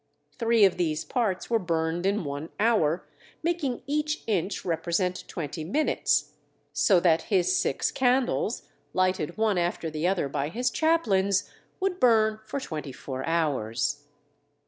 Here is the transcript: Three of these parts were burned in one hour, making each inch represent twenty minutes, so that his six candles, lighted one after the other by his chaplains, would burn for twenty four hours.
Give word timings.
Three 0.39 0.65
of 0.65 0.77
these 0.77 1.05
parts 1.05 1.47
were 1.47 1.59
burned 1.59 2.07
in 2.07 2.23
one 2.23 2.49
hour, 2.59 3.07
making 3.43 3.83
each 3.85 4.23
inch 4.25 4.65
represent 4.65 5.23
twenty 5.27 5.63
minutes, 5.63 6.31
so 6.73 6.99
that 7.01 7.21
his 7.29 7.55
six 7.55 7.91
candles, 7.91 8.63
lighted 8.93 9.37
one 9.37 9.59
after 9.59 9.91
the 9.91 10.07
other 10.07 10.27
by 10.27 10.49
his 10.49 10.71
chaplains, 10.71 11.47
would 11.79 11.99
burn 11.99 12.39
for 12.47 12.59
twenty 12.59 12.91
four 12.91 13.23
hours. 13.27 14.05